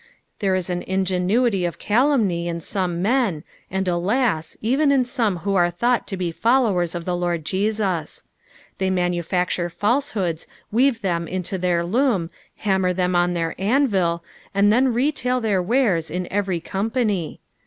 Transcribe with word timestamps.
There 0.39 0.55
is 0.55 0.71
an 0.71 0.81
ingenuity 0.81 1.63
of 1.63 1.77
calumny 1.77 2.47
in 2.47 2.59
some 2.59 3.03
men, 3.03 3.43
and, 3.69 3.87
alas 3.87 4.55
I 4.59 4.65
even 4.65 4.89
iu 4.89 5.03
some 5.03 5.37
who 5.45 5.53
are 5.53 5.69
thought 5.69 6.07
to 6.07 6.17
be 6.17 6.31
followers 6.31 6.95
of 6.95 7.05
the 7.05 7.15
Lord 7.15 7.45
Jesus. 7.45 8.23
The; 8.79 8.89
manufsciure 8.89 9.71
falsehoods, 9.71 10.47
weave 10.71 11.01
them 11.01 11.27
in 11.27 11.43
their 11.43 11.85
loom, 11.85 12.31
hammer 12.55 12.93
them 12.93 13.15
on 13.15 13.35
their 13.35 13.53
anvil, 13.59 14.23
and 14.55 14.73
then 14.73 14.91
retail 14.91 15.39
their 15.39 15.61
wares 15.61 16.09
in 16.09 16.25
evi 16.31 16.55
r; 16.55 16.59
company. 16.67 17.39